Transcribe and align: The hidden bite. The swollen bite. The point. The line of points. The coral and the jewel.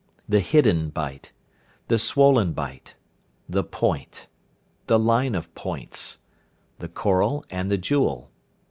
The 0.27 0.39
hidden 0.39 0.89
bite. 0.89 1.31
The 1.87 1.99
swollen 1.99 2.53
bite. 2.53 2.95
The 3.47 3.63
point. 3.63 4.25
The 4.87 4.97
line 4.97 5.35
of 5.35 5.53
points. 5.53 6.17
The 6.79 6.89
coral 6.89 7.45
and 7.51 7.69
the 7.69 7.77
jewel. 7.77 8.31